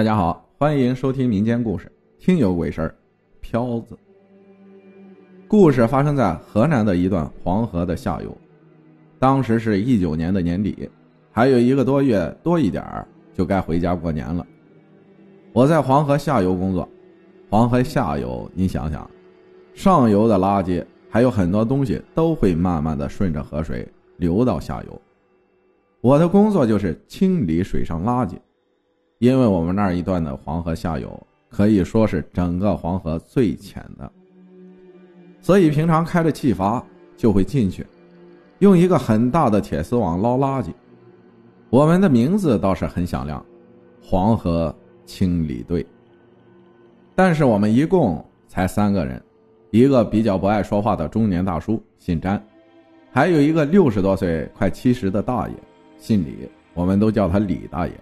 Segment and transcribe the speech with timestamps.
[0.00, 1.86] 大家好，欢迎收听民间故事
[2.24, 2.88] 《听有鬼事儿》。
[3.42, 3.98] 飘子，
[5.46, 8.34] 故事发生在河南的一段黄河的下游，
[9.18, 10.88] 当时是一九年的年底，
[11.30, 14.46] 还有一个多月多一点儿就该回家过年了。
[15.52, 16.88] 我在黄河下游工作，
[17.50, 19.06] 黄河下游，你想想，
[19.74, 23.86] 上游的垃圾还有很多东西都会慢慢的顺着河水
[24.16, 25.02] 流到下游，
[26.00, 28.38] 我的工作就是清理水上垃圾。
[29.20, 34.10] 因为我们那一段的黄河下游可以说是整个黄河最浅的，
[35.42, 36.82] 所以平常开着气阀
[37.18, 37.86] 就会进去，
[38.60, 40.70] 用一个很大的铁丝网捞垃圾。
[41.68, 43.44] 我们的名字倒是很响亮，
[44.02, 45.86] 黄河清理队。
[47.14, 49.22] 但是我们一共才三个人，
[49.70, 52.42] 一个比较不爱说话的中年大叔姓詹，
[53.12, 55.54] 还有一个六十多岁快七十的大爷
[55.98, 57.92] 姓李，我们都叫他李大爷。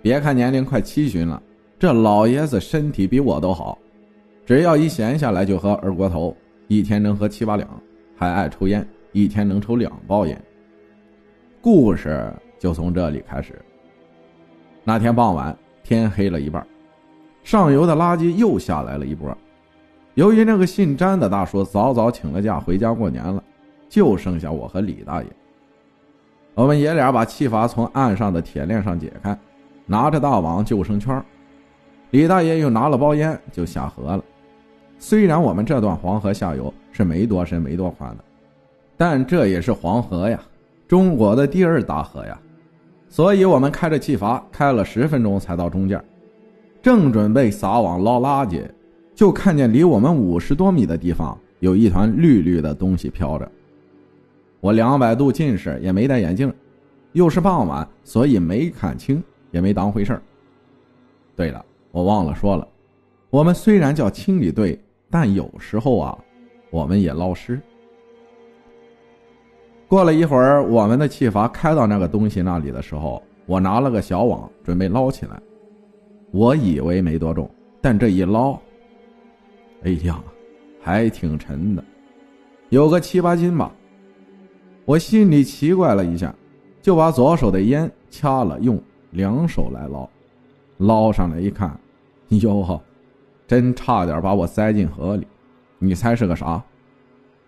[0.00, 1.42] 别看年龄快七旬了，
[1.78, 3.76] 这老爷子身体比我都好，
[4.46, 6.36] 只要一闲下来就喝二锅头，
[6.68, 7.68] 一天能喝七八两，
[8.16, 10.40] 还爱抽烟，一天能抽两包烟。
[11.60, 13.60] 故事就从这里开始。
[14.84, 16.64] 那天傍晚，天黑了一半，
[17.42, 19.36] 上游的垃圾又下来了一波。
[20.14, 23.42] 由于那个姓詹的大叔早早请了假回家过年了，
[23.88, 25.28] 就剩下我和李大爷。
[26.54, 29.38] 我们爷俩把气阀从岸上的铁链上解开。
[29.90, 31.20] 拿着大网救生圈，
[32.10, 34.22] 李大爷又拿了包烟就下河了。
[34.98, 38.24] 虽然我们这段黄河下游是没多深没多宽的，
[38.98, 40.38] 但这也是黄河呀，
[40.86, 42.38] 中国的第二大河呀。
[43.08, 45.98] 所以我们开着气阀开了十分钟才到中间，
[46.82, 48.62] 正准备撒网捞垃圾，
[49.14, 53.50] 就看见离我们五十多米的地方有一团绿绿的东西飘着。
[54.60, 56.52] 我两百度近视也没戴眼镜，
[57.12, 59.22] 又是傍晚，所以没看清。
[59.50, 60.22] 也没当回事儿。
[61.36, 62.66] 对了，我忘了说了，
[63.30, 64.78] 我们虽然叫清理队，
[65.10, 66.18] 但有时候啊，
[66.70, 67.60] 我们也捞尸。
[69.86, 75.40] 过了一会儿，我们的气阀开到那个东西那里的时候，我拿了个小网准备捞起来。
[76.30, 77.48] 我以为没多重，
[77.80, 78.52] 但这一捞，
[79.82, 80.22] 哎呀，
[80.82, 81.82] 还挺沉的，
[82.68, 83.72] 有个七八斤吧。
[84.84, 86.34] 我心里奇怪了一下，
[86.82, 88.78] 就把左手的烟掐了用。
[89.18, 90.08] 两手来捞，
[90.76, 91.76] 捞上来一看，
[92.28, 92.80] 哟呵，
[93.48, 95.26] 真差点把我塞进河里。
[95.80, 96.62] 你猜是个啥？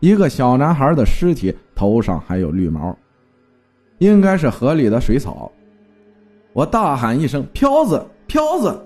[0.00, 2.96] 一个小男孩的尸体，头上还有绿毛，
[3.98, 5.48] 应该是河里的水草。
[6.52, 8.84] 我大喊一声：“漂子，漂子！”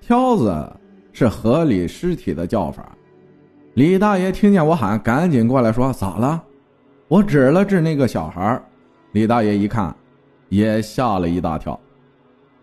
[0.00, 0.72] 漂子
[1.12, 2.96] 是河里尸体的叫法。
[3.74, 6.42] 李大爷听见我喊，赶紧过来说：“咋了？”
[7.08, 8.58] 我指了指那个小孩，
[9.12, 9.94] 李大爷一看。
[10.54, 11.78] 也吓了一大跳。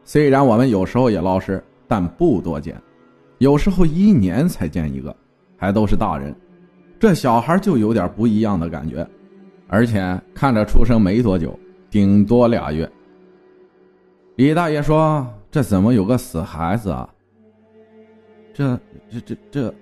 [0.06, 2.82] 虽然我们有时候也捞尸，但不多见，
[3.40, 5.14] 有时候一年才见一个，
[5.58, 6.34] 还都是大人。
[6.98, 9.06] 这小孩就有点不一样的感觉，
[9.68, 11.58] 而且看着出生没多久，
[11.90, 12.90] 顶多俩月。
[14.36, 17.10] 李大爷说：“这怎么有个死孩子啊？”
[18.54, 19.74] 这、这、这、这，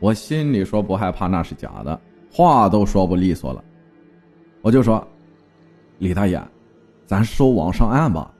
[0.00, 2.00] 我心里说不害怕那是假的，
[2.32, 3.62] 话都说不利索了。
[4.62, 5.06] 我就说
[5.98, 6.40] ：“李大爷。”
[7.08, 8.30] 咱收网上岸吧。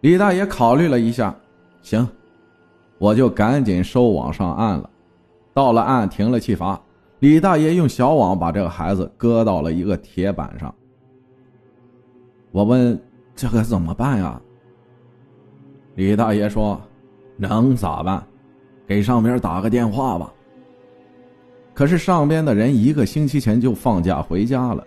[0.00, 1.34] 李大爷考虑了一下，
[1.82, 2.06] 行，
[2.98, 4.88] 我就赶紧收网上岸了。
[5.52, 6.80] 到了岸，停了气阀，
[7.18, 10.72] 李大爷用小网把这个孩子搁到了一个铁板上。
[12.52, 12.96] 我问
[13.34, 14.40] ：“这可怎么办呀？”
[15.96, 16.80] 李大爷说
[17.36, 18.24] ：“能咋办？
[18.86, 20.32] 给上边打个电话吧。”
[21.74, 24.86] 可是上边的人一个星期前就放假回家了。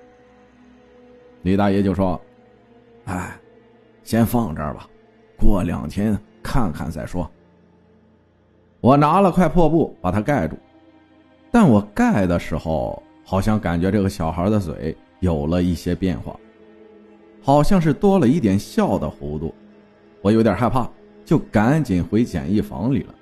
[1.47, 2.19] 李大爷就说
[3.07, 3.39] ：“哎，
[4.03, 4.85] 先放这儿吧，
[5.39, 7.29] 过两天看看再说。”
[8.81, 10.57] 我拿了块破布把它盖住，
[11.49, 16.37] 但我盖的时候好像感觉这个小孩的嘴有了一些变化，
[17.41, 19.55] 好像是多了一点笑的弧度。
[20.21, 20.85] 我有点害怕，
[21.23, 23.15] 就赶紧回简易房里了。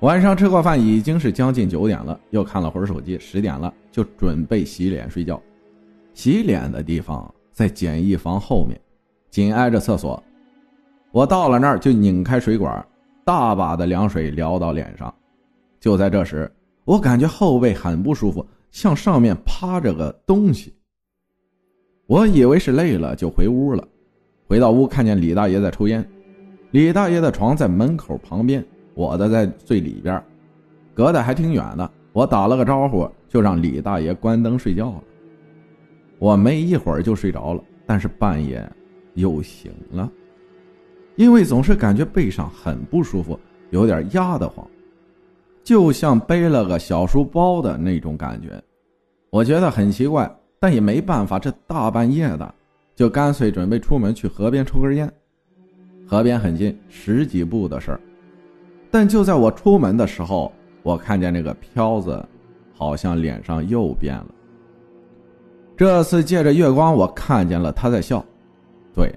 [0.00, 5.40] 晚上吃过饭已经是将近九点了，又看了会儿手机，十点了，就准备洗脸睡觉。
[6.16, 8.80] 洗脸的地方在简易房后面，
[9.28, 10.20] 紧挨着厕所。
[11.12, 12.84] 我到了那儿就拧开水管，
[13.22, 15.14] 大把的凉水撩到脸上。
[15.78, 16.50] 就在这时，
[16.86, 20.74] 我感觉后背很不舒服，像上面趴着个东西。
[22.06, 23.86] 我以为是累了，就回屋了。
[24.48, 26.02] 回到屋，看见李大爷在抽烟。
[26.70, 28.64] 李大爷的床在门口旁边，
[28.94, 30.20] 我的在最里边，
[30.94, 31.90] 隔得还挺远的。
[32.14, 35.02] 我打了个招呼，就让李大爷关灯睡觉了。
[36.18, 38.66] 我没一会儿就睡着了，但是半夜
[39.14, 40.10] 又醒了。
[41.16, 43.38] 因为总是感觉背上很不舒服，
[43.70, 44.66] 有点压得慌，
[45.64, 48.62] 就像背了个小书包的那种感觉。
[49.30, 50.30] 我觉得很奇怪，
[50.60, 52.54] 但也没办法，这大半夜的，
[52.94, 55.10] 就干脆准备出门去河边抽根烟。
[56.06, 58.00] 河边很近，十几步的事儿。
[58.90, 60.52] 但就在我出门的时候，
[60.82, 62.24] 我看见那个飘子，
[62.74, 64.26] 好像脸上又变了。
[65.76, 68.24] 这次借着月光，我看见了他在笑，
[68.94, 69.12] 对，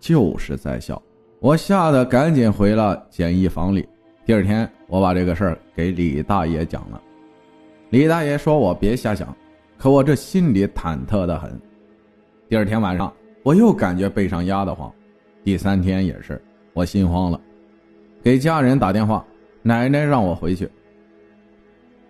[0.00, 1.00] 就是在笑。
[1.38, 3.88] 我吓得赶紧回了简易房里。
[4.26, 7.00] 第二天，我把这个事儿给李大爷讲了。
[7.90, 9.32] 李大爷说我别瞎想，
[9.78, 11.56] 可我这心里忐忑的很。
[12.48, 13.12] 第二天晚上，
[13.44, 14.92] 我又感觉背上压得慌。
[15.44, 17.40] 第三天也是，我心慌了，
[18.22, 19.24] 给家人打电话，
[19.62, 20.68] 奶奶让我回去。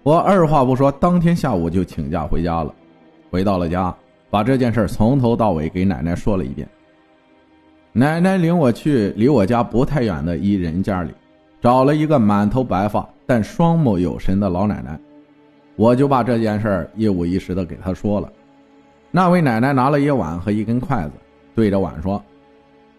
[0.02, 2.74] 我二话不说，当天下午就请假回家了。
[3.32, 3.94] 回到了家，
[4.28, 6.68] 把这件事从头到尾给奶奶说了一遍。
[7.90, 11.10] 奶奶领我去离我家不太远的一人家里，
[11.58, 15.00] 找了一个满头白发但双目有神的老奶奶，
[15.76, 18.30] 我就把这件事一五一十的给她说了。
[19.10, 21.12] 那位奶奶拿了一碗和一根筷子，
[21.54, 22.22] 对着碗说：“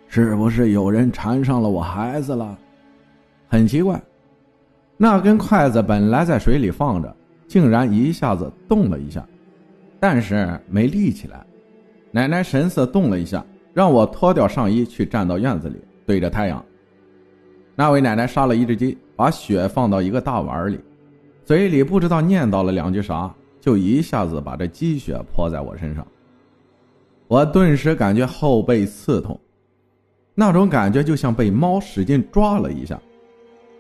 [0.10, 2.58] 是不是有人缠上了我孩子了？”
[3.48, 4.02] 很奇怪，
[4.98, 7.16] 那根筷子本来在水里放着，
[7.48, 9.24] 竟然一下子动了一下，
[10.04, 11.46] 但是没立起来。
[12.12, 13.42] 奶奶神色动了一下。
[13.74, 16.64] 让我脱掉上衣去站到院子里，对着太阳。
[17.76, 20.80] 那位奶奶杀了一只鸡，把血放到一个大碗里，
[21.44, 26.06] 嘴里不知道念叨了两句啥，就一下子把这鸡血泼在我身上。
[27.28, 29.40] 我顿时感觉后背刺痛，
[30.36, 33.02] 那种感觉就像被猫使劲抓了一下。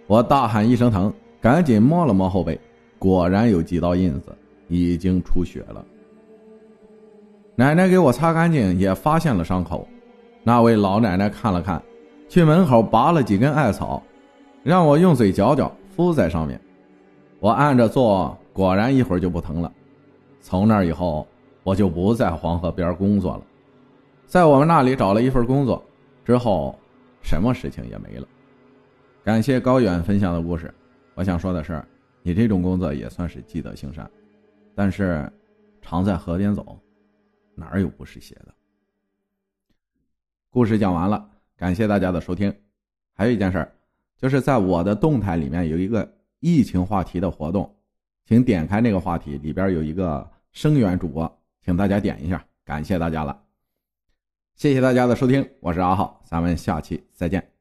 [0.07, 2.59] 我大喊一声疼，赶紧摸了摸后背，
[2.97, 4.35] 果然有几道印子，
[4.69, 5.85] 已经出血了。
[7.55, 9.87] 奶奶给我擦干净，也发现了伤口。
[10.43, 11.81] 那位老奶奶看了看，
[12.27, 14.01] 去门口拔了几根艾草，
[14.63, 16.59] 让我用嘴嚼嚼，敷在上面。
[17.39, 19.71] 我按着做，果然一会儿就不疼了。
[20.41, 21.27] 从那以后，
[21.63, 23.43] 我就不在黄河边工作了，
[24.25, 25.81] 在我们那里找了一份工作，
[26.25, 26.75] 之后
[27.21, 28.27] 什么事情也没了。
[29.23, 30.73] 感谢高远分享的故事。
[31.13, 31.81] 我想说的是，
[32.23, 34.09] 你这种工作也算是积德行善，
[34.73, 35.31] 但是
[35.81, 36.77] 常在河边走。
[37.55, 38.53] 哪有不湿鞋的？
[40.49, 42.53] 故事讲完了，感谢大家的收听。
[43.13, 43.71] 还有一件事儿，
[44.17, 47.75] 就是在我的动态里面有一个疫情话题的活动，
[48.25, 53.39] 请点开那个话题，里边有一个声援主播，请大家点一下，感谢大家了。
[54.55, 57.52] 谢谢大家的收听，我是阿浩，咱们下期再见。